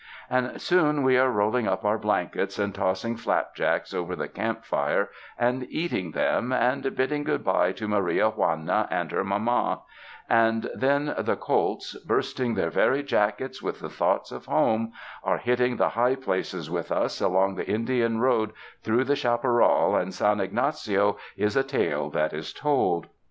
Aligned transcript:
And 0.31 0.59
soon 0.59 1.03
we 1.03 1.15
are 1.19 1.29
rolling 1.29 1.67
up 1.67 1.85
our 1.85 1.99
blankets 1.99 2.57
and 2.57 2.73
tossing 2.73 3.17
flapjacks 3.17 3.93
over 3.93 4.15
the 4.15 4.27
campfire 4.27 5.11
and 5.37 5.67
eating 5.69 6.09
them, 6.13 6.51
and 6.51 6.95
bidding 6.95 7.23
good 7.23 7.43
bye 7.43 7.71
to 7.73 7.87
Maria 7.87 8.31
Juana 8.31 8.87
and 8.89 9.11
her 9.11 9.23
mama; 9.23 9.83
and 10.27 10.71
then 10.73 11.13
the 11.19 11.35
colts, 11.35 11.93
bursting 12.03 12.55
their 12.55 12.71
very 12.71 13.03
jackets 13.03 13.61
with 13.61 13.79
the 13.79 13.89
thoughts 13.89 14.31
of 14.31 14.47
home, 14.47 14.91
are 15.23 15.37
hitting 15.37 15.77
the 15.77 15.89
high 15.89 16.15
places 16.15 16.67
with 16.67 16.91
us 16.91 17.21
along 17.21 17.53
the 17.53 17.69
Indian 17.69 18.19
road 18.19 18.53
through 18.81 19.03
the 19.03 19.13
chapar 19.15 19.53
ral, 19.57 19.95
and 19.95 20.15
San 20.15 20.39
Ygnacio 20.39 21.17
is 21.37 21.55
a 21.55 21.61
tale 21.61 22.09
that 22.09 22.33
is 22.33 22.51
told. 22.53 23.05